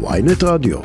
[0.00, 0.78] ויינט רדיו.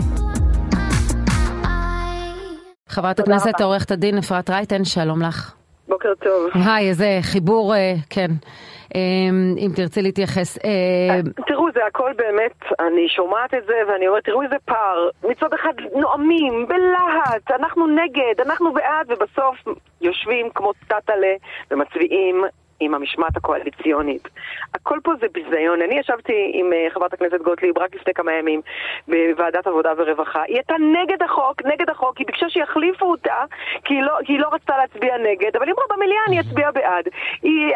[2.87, 5.55] חברת הכנסת עורכת הדין אפרת רייטן, שלום לך.
[5.87, 6.49] בוקר טוב.
[6.53, 8.31] היי, איזה חיבור, אה, כן.
[8.95, 8.99] אה,
[9.57, 10.57] אם תרצי להתייחס.
[10.57, 15.09] אה, תראו, זה הכל באמת, אני שומעת את זה ואני אומרת, תראו איזה פער.
[15.23, 21.33] מצד אחד נואמים, בלהט, אנחנו נגד, אנחנו בעד, ובסוף יושבים כמו טאטאלה
[21.71, 22.43] ומצביעים
[22.79, 24.29] עם המשמעת הקואליציונית.
[24.73, 25.81] הכל פה זה ביזיון.
[25.81, 28.61] אני ישבתי עם uh, חברת הכנסת גוטליב רק לפני כמה ימים
[29.07, 30.41] בוועדת עבודה ורווחה.
[30.41, 33.43] היא הייתה נגד החוק, נגד החוק, היא ביקשה שיחליפו אותה
[33.83, 37.05] כי היא לא, היא לא רצתה להצביע נגד, אבל היא אמרה במליאה אני אצביע בעד.
[37.41, 37.73] היא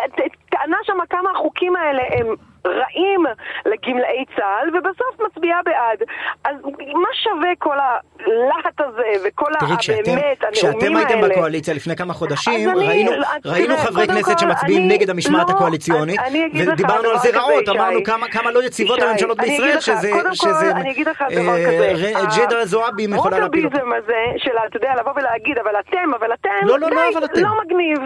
[0.49, 2.35] טענה שם כמה החוקים האלה הם...
[2.67, 3.23] רעים
[3.65, 5.99] לגמלאי צה"ל, ובסוף מצביעה בעד.
[6.45, 6.55] אז
[6.93, 9.77] מה שווה כל הלהט הזה וכל תראי, ה...
[9.77, 11.29] כשאתם, באמת, כשאתם הנאומים הייתם האלה?
[11.35, 15.09] בקואליציה לפני כמה חודשים, אז אני- ראינו, תראה, ראינו חברי כנסת כל, שמצביעים אני- נגד
[15.09, 16.19] המשמעת לא, הקואליציונית,
[16.67, 17.69] ודיברנו על זה רעות.
[17.69, 21.49] אמרנו כמה, כמה לא יציבות הממשלות בישראל, שזה, קודם כל, שזה אני אגיד לך דבר
[21.49, 23.77] אה, כזה, ר- ה- ג'ידא זועבי יכולה להפיל אותו.
[23.77, 27.25] הרוטביזם הזה, של, אתה יודע, לבוא ולהגיד, אבל אתם, אבל אתם, לא, לא, לא, אבל
[27.25, 27.41] אתם.
[27.41, 27.99] לא מגניב.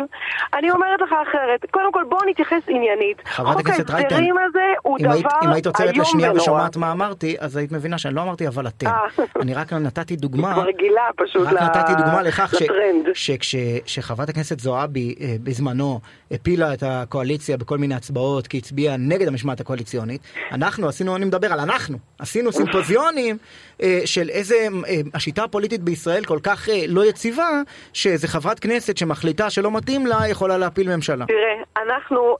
[0.53, 3.21] אני אומרת לך אחרת, קודם כל בואו נתייחס עניינית.
[3.25, 4.15] חברת הכנסת רייטן,
[4.51, 6.41] הזה הוא דבר היית, אם היית עוצרת איום לשנייה ונורא.
[6.41, 8.87] ושומעת מה אמרתי, אז היית מבינה שאני לא אמרתי אבל אתם.
[8.87, 8.93] אה.
[9.41, 10.53] אני רק נתתי היא דוגמה.
[10.53, 13.05] כבר רגילה פשוט רק ל- נתתי דוגמה לכך ש- לטרנד.
[13.13, 15.99] שכשחברת הכנסת זועבי אה, בזמנו
[16.31, 20.21] הפילה את הקואליציה בכל מיני הצבעות כי הצביעה נגד המשמעת הקואליציונית,
[20.51, 23.37] אנחנו עשינו, אני מדבר על אנחנו, עשינו סימפוזיונים
[23.81, 27.49] אה, של איזה, אה, השיטה הפוליטית בישראל כל כך אה, לא יציבה,
[27.93, 31.25] שאיזה חברת כנסת שמחליטה שלא מתאים לה יכולה להפיל ממשלה.
[31.25, 32.37] תראה, אנחנו,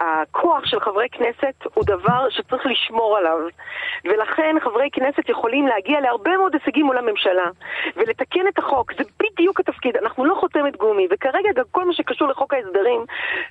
[0.00, 3.38] הכוח של חברי כנסת הוא דבר שצריך לשמור עליו.
[4.04, 7.48] ולכן חברי כנסת יכולים להגיע להרבה מאוד הישגים מול הממשלה.
[7.96, 9.96] ולתקן את החוק, זה בדיוק התפקיד.
[9.96, 13.04] אנחנו לא חותמת גומי, וכרגע גם כל מה שקשור לחוק ההסדרים,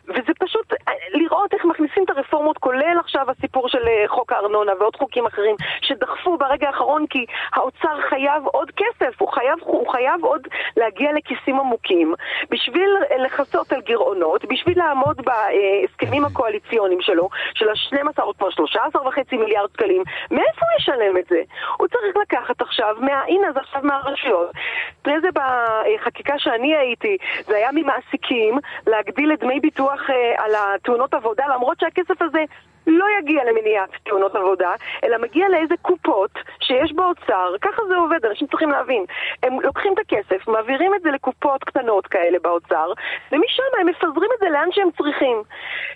[0.08, 0.74] וזה פשוט
[1.14, 6.38] לראות איך מכניסים את הרפורמות, כולל עכשיו הסיפור של חוק הארנונה ועוד חוקים אחרים, שדחפו
[6.38, 12.14] ברגע האחרון כי האוצר חייב עוד כסף, הוא חייב, הוא חייב עוד להגיע לכיסים עמוקים,
[12.50, 19.08] בשביל אה, לכסות על גירעונות, בשביל לעמוד בהסכמים הקואליציוניים שלו, של ה-12 או כבר 13
[19.08, 21.42] וחצי מיליארד שקלים, מאיפה הוא ישלם את זה?
[21.78, 24.52] הוא צריך לקחת עכשיו, מה, הנה זה עכשיו מהרשויות.
[25.00, 28.58] לפני זה בחקיקה שאני הייתי, זה היה ממעסיקים
[28.88, 32.44] להגדיל את דמי ביטוח אה, על התאונות עבודה, למרות שהכסף הזה
[32.88, 34.72] לא יגיע למניעת תאונות עבודה,
[35.04, 39.06] אלא מגיע לאיזה קופות שיש באוצר, ככה זה עובד, אנשים צריכים להבין.
[39.44, 42.88] הם לוקחים את הכסף, מעבירים את זה לקופות קטנות כאלה באוצר,
[43.32, 45.44] ומשם הם מפזרים את זה לאן שהם צריכים.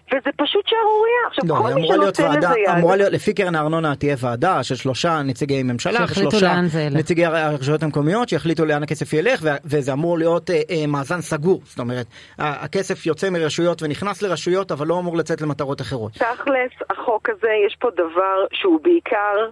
[0.07, 1.23] וזה פשוט שערורייה.
[1.27, 2.69] עכשיו, לא, כל מי שנותן לזה יד...
[2.77, 6.95] אמורה להיות, לפי קרן הארנונה תהיה ועדה של שלושה נציגי ממשלה ושלושה ילך.
[6.95, 11.79] נציגי הרשויות המקומיות שיחליטו לאן הכסף ילך וזה אמור להיות אה, אה, מאזן סגור, זאת
[11.79, 12.05] אומרת
[12.39, 16.11] הכסף יוצא מרשויות ונכנס לרשויות אבל לא אמור לצאת למטרות אחרות.
[16.13, 19.49] תכלס, החוק הזה, יש פה דבר שהוא בעיקר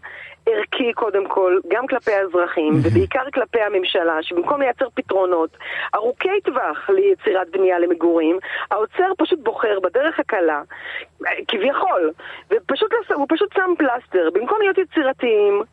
[0.49, 5.57] ערכי קודם כל, גם כלפי האזרחים, ובעיקר כלפי הממשלה, שבמקום לייצר פתרונות
[5.95, 8.39] ארוכי טווח ליצירת בנייה למגורים,
[8.71, 10.61] האוצר פשוט בוחר בדרך הקלה,
[11.47, 12.11] כביכול,
[12.51, 15.63] ופשוט הוא פשוט שם פלסטר, במקום להיות יצירתיים.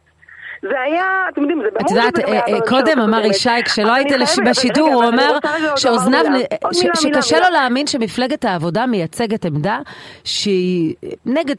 [0.62, 3.24] זה היה, אתם יודעים, זה את ברור יודעת, גם היה אה, אה, בממשלה קודם אמר.
[3.24, 4.08] ישי, כשלא היית
[4.50, 6.24] בשידור, הוא אומר עוד שאוזניו,
[6.72, 7.40] שקשה.
[7.40, 9.78] לו להאמין שמפלגת העבודה מייצגת עמדה
[10.24, 10.94] שהיא
[11.26, 11.56] נגד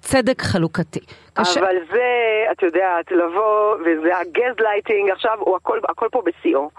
[0.00, 1.00] צדק חלוקתי.
[1.36, 2.06] אבל זה,
[2.52, 6.70] את יודעת, לבוא, וזה הגז לייטינג, עכשיו הוא הכל, הכל פה בשיאו.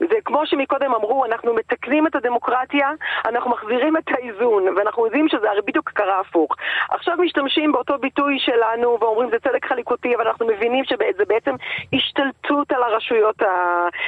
[0.00, 2.90] זה כמו שמקודם אמרו, אנחנו מתקנים את הדמוקרטיה,
[3.24, 6.56] אנחנו מחזירים את האיזון, ואנחנו יודעים שזה הרי בדיוק קרה הפוך.
[6.90, 11.54] עכשיו משתמשים באותו ביטוי שלנו, ואומרים זה צדק חלוקתי, אבל אנחנו מבינים שזה בעצם
[11.92, 13.46] השתלטות על הרשויות, ה...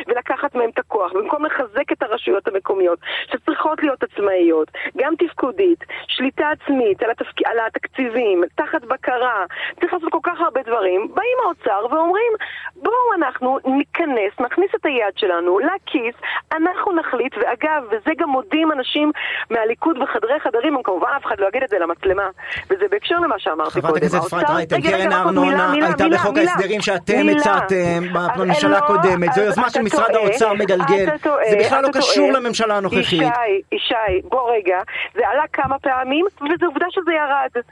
[0.06, 2.98] ולקחת מהם את הכוח, במקום לחזק את הרשויות המקומיות,
[3.32, 7.46] שצריכות להיות עצמאיות, גם תפקודית, שליטה עצמית על, התפק...
[7.46, 9.44] על התקציבים, תחת בקרה,
[9.80, 12.32] צריך לעשות כל כך הרבה דברים, באים האוצר ואומרים,
[12.76, 16.14] בואו אנחנו ניכנס, נכניס את היד שלנו לכיס,
[16.52, 19.12] אנחנו נחליט, ואגב, וזה גם מודים אנשים
[19.50, 22.28] מהליכוד בחדרי חדרים, הם כמובן אף אחד לא יגיד את זה למצלמה,
[22.70, 23.86] וזה בהקשר למה שאמרתי קודם.
[23.86, 26.36] חברת הכנסת אפרת רייטן, קרן הארנונה הייתה בחוק.
[26.38, 27.28] ההסדרים שאתם.
[27.36, 31.06] הצעתם בממשלה לא, הקודמת, זו אז יוזמה אתה של משרד טועה, האוצר מגלגל,
[31.50, 32.32] זה בכלל לא קשור.
[32.32, 33.22] לממשלה הנוכחית.
[33.22, 34.78] ישי, ישי, בוא רגע,
[35.14, 37.62] זה עלה כמה פעמים, וזו עובדה שזה ירד.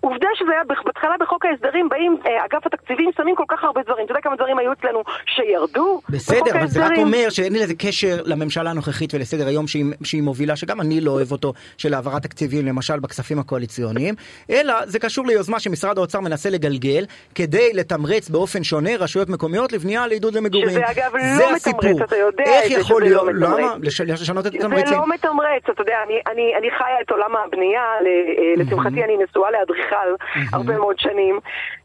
[0.00, 4.04] עובדה שזה היה בהתחלה בחוק ההסדרים, באים אה, אגף התקציבים, שמים כל כך הרבה דברים.
[4.04, 6.00] אתה יודע כמה דברים היו אצלנו שירדו?
[6.08, 6.92] בסדר, אבל זה רק?
[6.98, 11.32] אומר שאין לזה קשר לממשלה הנוכחית ולסדר היום שהיא, שהיא מובילה, שגם אני לא אוהב
[11.32, 14.14] אותו, של העברת תקציבים למשל בכספים הקואליציוניים,
[14.50, 17.04] אלא זה קשור ליוזמה שמשרד האוצר מנסה לגלגל
[17.34, 20.70] כדי לתמרץ באופן שונה רשויות מקומיות לבנייה לעידוד למגורים.
[20.70, 22.04] שזה אגב לא זה מתמרץ, הסיפור.
[22.04, 23.58] אתה יודע איך זה יכול לא להיות, מתמרץ.
[23.60, 23.74] למה?
[23.82, 24.98] לש- לשנות את זה התמריצים.
[24.98, 29.50] לא מתמרץ, אתה יודע, אני, אני, אני חיה את עולם הבנייה, אה, לשמחתי אני נשואה
[29.92, 30.24] לאדריכל
[30.56, 31.40] הרבה מאוד שנים,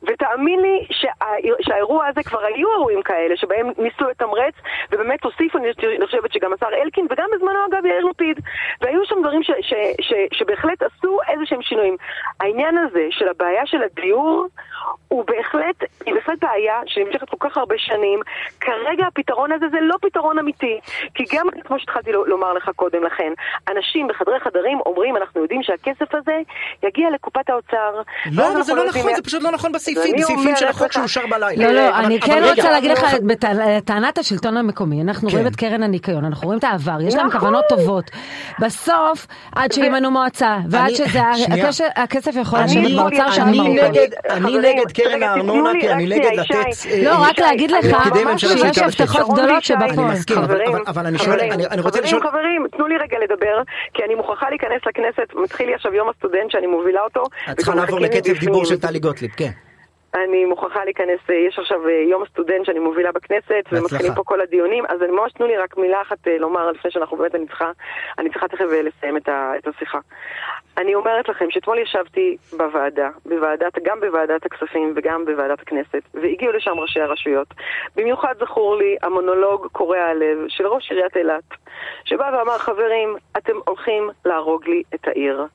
[0.08, 1.12] ותאמין לי שה,
[1.62, 4.54] שהאירוע הזה כבר היו אירועים כאלה, שבהם ניסו לתמרץ,
[4.92, 8.40] ובאמת הוסיפו, אני חושבת שגם השר אלקין, וגם בזמנו אגב יאיר לפיד,
[8.82, 11.98] והיו שם דברים ש, ש, ש, שבהחלט עשו איזה שהם שינויים.
[12.40, 14.48] העניין הזה של הבעיה של הדיור,
[15.08, 18.20] הוא בהחלט, היא בהחלט בעיה שנמשכת כל כך הרבה שנים.
[18.62, 20.80] כרגע הפתרון הזה זה לא פתרון אמיתי.
[21.16, 23.34] כי גם, כמו שהתחלתי לומר לך קודם לכן,
[23.72, 26.38] אנשים בחדרי חדרים אומרים, אנחנו יודעים שהכסף הזה
[26.84, 28.02] יגיע לקופת האוצר.
[28.32, 31.72] לא, אבל זה לא נכון, זה פשוט לא נכון בסעיפים, בסעיפים של החוק שאושר בלילה.
[31.72, 36.26] לא, לא, אני כן רוצה להגיד לך, בטענת השלטון המקומי, אנחנו רואים את קרן הניקיון,
[36.26, 38.12] אנחנו רואים את העבר, יש להם כוונות טובות.
[38.60, 40.92] בסוף, עד שימנו מועצה, ועד
[41.72, 43.40] שהכסף יכול לשבת באוצר ארוכות.
[44.30, 46.56] אני נגד קרן הארנונה, כי אני נגד לתת...
[47.04, 47.86] לא, רק להגיד לך
[48.38, 49.90] שיש הבטחות גדולות שבפועל.
[49.90, 50.38] אני מסכים,
[50.88, 51.40] אבל אני שואל,
[51.72, 52.22] אני רוצה לשאול...
[52.22, 53.62] חברים, תנו לי רגע לדבר,
[53.94, 57.24] כי אני מוכרחה להיכנס לכנסת, מתחיל לי עכשיו יום הסטודנט שאני מובילה אותו.
[57.52, 59.50] את צריכה לעבור לקצב דיבור של טלי גוטליב, כן.
[60.16, 65.02] אני מוכרחה להיכנס, יש עכשיו יום הסטודנט שאני מובילה בכנסת, ומתחילים פה כל הדיונים, אז
[65.04, 67.72] אני ממש תנו לי רק מילה אחת לומר לפני שאנחנו באמת, אני צריכה,
[68.18, 70.00] אני צריכה תכף לסיים את, ה, את השיחה.
[70.78, 76.80] אני אומרת לכם שאתמול ישבתי בוועדה, בוועדת, גם בוועדת הכספים וגם בוועדת הכנסת, והגיעו לשם
[76.80, 77.48] ראשי הרשויות.
[77.96, 81.44] במיוחד זכור לי המונולוג קורע הלב של ראש עיריית אילת,
[82.06, 85.46] שבא ואמר, חברים, אתם הולכים להרוג לי את העיר.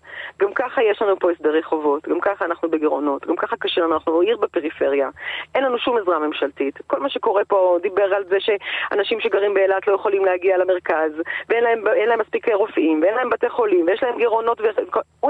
[0.40, 3.94] גם ככה יש לנו פה הסדרי חובות, גם ככה אנחנו בגירעונות, גם ככה קשה לנו,
[3.94, 5.08] אנחנו עיר בפריפריה,
[5.54, 6.78] אין לנו שום עזרה ממשלתית.
[6.86, 11.12] כל מה שקורה פה דיבר על זה שאנשים שגרים באילת לא יכולים להגיע למרכז,
[11.48, 14.60] ואין להם, להם מספיק רופאים, ואין להם בתי חולים, ויש להם גירעונות,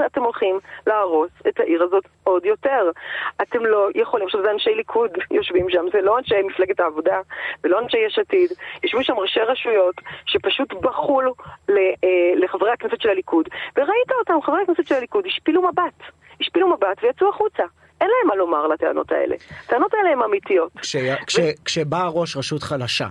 [0.05, 2.91] אתם הולכים להרוס את העיר הזאת עוד יותר.
[3.41, 7.21] אתם לא יכולים, עכשיו זה אנשי ליכוד יושבים שם, זה לא אנשי מפלגת העבודה,
[7.63, 8.49] ולא אנשי יש עתיד,
[8.83, 9.95] ישבו שם ראשי רשויות
[10.25, 11.25] שפשוט בכו אה,
[12.35, 17.29] לחברי הכנסת של הליכוד, וראית אותם, חברי הכנסת של הליכוד, השפילו מבט, השפילו מבט ויצאו
[17.29, 17.63] החוצה.
[18.01, 19.35] אין להם מה לומר לטענות האלה.
[19.65, 20.71] הטענות האלה הן אמיתיות.
[20.81, 20.95] כש,
[21.27, 21.41] כש, ו...
[21.65, 23.07] כשבאה ראש רשות חלשה,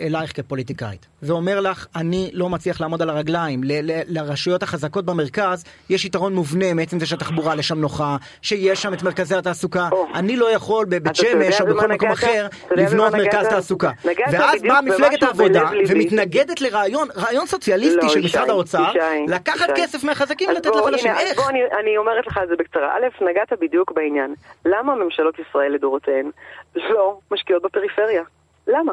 [0.00, 5.64] אלייך כפוליטיקאית, ואומר לך, אני לא מצליח לעמוד על הרגליים, ל- ל- לרשויות החזקות במרכז
[5.90, 9.88] יש יתרון מובנה מעצם זה שהתחבורה לשם נוחה, שיש שם את מרכזי התעסוקה.
[10.14, 13.90] אני לא יכול בבית שמש או בכל מקום אחר לבנות מרכז תעסוקה.
[14.32, 18.92] ואז באה מפלגת העבודה ומתנגדת לרעיון, רעיון סוציאליסטי לא, של משרד האוצר,
[19.28, 21.38] לקחת כסף מהחזקים ולתת לחלשים, איך?
[21.38, 22.96] בוא, אני, אני אומרת לך את זה בקצרה.
[22.96, 24.34] א', נגעת בדיוק בעניין.
[24.64, 26.30] למה ממשלות ישראל לדורותיהן
[26.76, 28.22] לא משקיעות בפריפריה?
[28.66, 28.92] למה?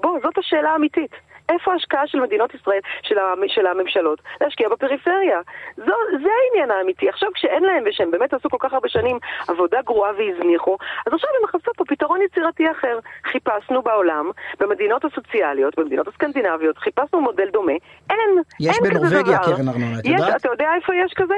[0.00, 1.10] בוא, זאת השאלה האמיתית.
[1.52, 5.40] איפה ההשקעה של מדינות ישראל, של, המ, של הממשלות, להשקיע בפריפריה?
[5.76, 5.92] זו,
[6.22, 7.08] זה העניין האמיתי.
[7.08, 9.18] עכשיו כשאין להם, ושהם באמת עשו כל כך הרבה שנים
[9.48, 10.76] עבודה גרועה והזניחו,
[11.06, 12.98] אז עכשיו הם מחפשות פה פתרון יצירתי אחר.
[13.24, 14.30] חיפשנו בעולם,
[14.60, 17.72] במדינות הסוציאליות, במדינות הסקנדינביות, חיפשנו מודל דומה.
[18.10, 18.18] אין,
[18.60, 20.40] יש אין בנורבגיה קרן ארנונה, את יודעת?
[20.40, 21.34] אתה יודע איפה יש כזה?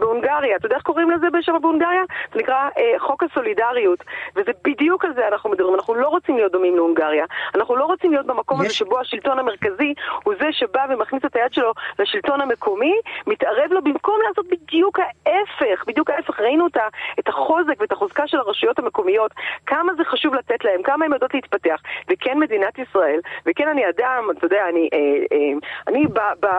[0.00, 0.56] בהונגריה.
[0.56, 2.02] אתה יודע איך קוראים לזה שם בהונגריה?
[2.32, 4.04] זה נקרא אה, חוק הסולידריות.
[4.36, 5.74] וזה בדיוק על זה אנחנו מדברים.
[5.74, 7.24] אנחנו לא רוצים להיות דומים להונגריה.
[7.54, 8.66] אנחנו לא רוצים להיות במקום יש...
[8.66, 9.94] הזה שבו השלטון המרכזי
[10.24, 12.94] הוא זה שבא ומכניס את היד שלו לשלטון המקומי,
[13.26, 15.84] מתערב לו במקום לעשות בדיוק ההפך.
[15.86, 16.40] בדיוק ההפך.
[16.40, 16.76] ראינו את,
[17.18, 19.32] את החוזק ואת החוזקה של הרשויות המקומיות,
[19.66, 21.80] כמה זה חשוב לתת להם, כמה הן יודעות להתפתח.
[22.10, 24.98] וכן מדינת ישראל, וכן אני אדם, אתה יודע, אני, אה,
[25.32, 25.52] אה,
[25.88, 26.06] אני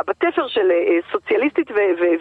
[0.08, 1.72] בתפר של אה, סוציאליסטית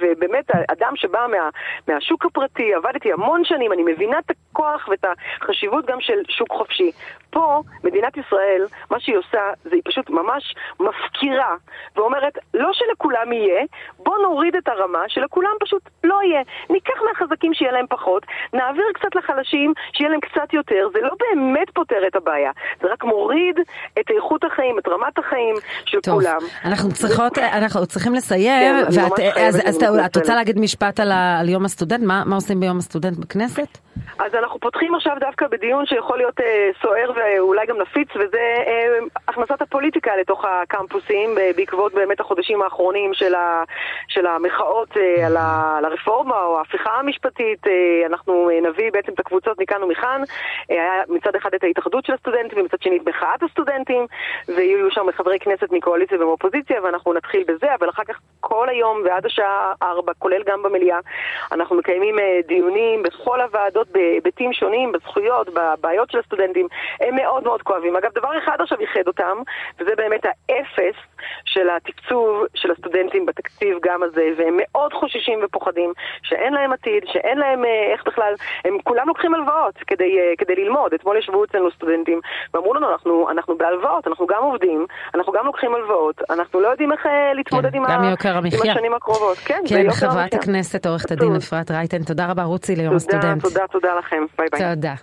[0.00, 1.06] ובאמת אדם ש...
[1.10, 1.48] שבאה מה,
[1.88, 5.04] מהשוק הפרטי, עבדתי המון שנים, אני מבינה את הכוח ואת
[5.42, 6.90] החשיבות גם של שוק חופשי.
[7.30, 11.54] פה, מדינת ישראל, מה שהיא עושה, זה היא פשוט ממש מפקירה,
[11.96, 13.62] ואומרת, לא שלכולם יהיה,
[13.98, 16.42] בוא נוריד את הרמה, שלכולם פשוט לא יהיה.
[16.70, 21.70] ניקח מהחזקים שיהיה להם פחות, נעביר קצת לחלשים, שיהיה להם קצת יותר, זה לא באמת
[21.74, 22.50] פותר את הבעיה,
[22.82, 23.58] זה רק מוריד
[24.00, 25.54] את איכות החיים, את רמת החיים
[25.84, 26.38] של טוב, כולם.
[26.64, 31.48] אנחנו צריכות, אנחנו צריכים לסיים, כן, ואת, אז, אז את רוצה להגיד משפט על, על
[31.48, 32.02] יום הסטודנט?
[32.02, 33.78] מה, מה עושים ביום הסטודנט בכנסת?
[34.18, 38.98] אז אנחנו פותחים עכשיו דווקא בדיון שיכול להיות אה, סוער ואולי גם נפיץ, וזה אה,
[39.28, 43.62] הכנסת הפוליטיקה לתוך הקמפוסים אה, בעקבות באמת החודשים האחרונים של, ה,
[44.08, 47.66] של המחאות אה, על, ה, על הרפורמה או ההפיכה המשפטית.
[47.66, 50.22] אה, אנחנו אה, נביא בעצם את הקבוצות מכאן ומכאן.
[50.70, 54.06] אה, היה מצד אחד את ההתאחדות של הסטודנטים ומצד שני את מחאת הסטודנטים,
[54.48, 58.18] ויהיו שם חברי כנסת מקואליציה ומאופוזיציה, ואנחנו נתחיל בזה, אבל אחר כך
[58.70, 60.98] היום ועד השעה 4, כולל גם במליאה,
[61.52, 66.66] אנחנו מקיימים אה, דיונים בכל הוועדות בהיבטים שונים, בזכויות, בבעיות של הסטודנטים,
[67.00, 67.96] הם מאוד מאוד כואבים.
[67.96, 69.38] אגב, דבר אחד עכשיו ייחד אותם,
[69.78, 70.98] וזה באמת האפס
[71.44, 77.38] של התקצוב של הסטודנטים בתקציב גם הזה, והם מאוד חוששים ופוחדים שאין להם עתיד, שאין
[77.38, 78.34] להם אה, איך בכלל,
[78.64, 80.94] הם כולם לוקחים הלוואות כדי, אה, כדי ללמוד.
[80.94, 82.20] אתמול ישבו אצלנו סטודנטים
[82.54, 86.92] ואמרו לנו, אנחנו, אנחנו בהלוואות, אנחנו גם עובדים, אנחנו גם לוקחים הלוואות, אנחנו לא יודעים
[86.92, 88.16] איך להתמודד כן, עם, ה,
[88.64, 89.38] עם השנים הקרובות.
[89.38, 93.42] כן, כן חברת הכנסת עורכת הדין אפרת רייטן, תודה רבה רוצי ליום תודה, הסטודנט.
[93.42, 94.24] תודה, תודה לכם.
[94.38, 94.74] ביי ביי.
[94.74, 94.94] תודה.